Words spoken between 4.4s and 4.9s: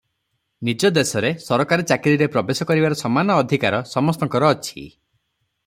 ଅଛି।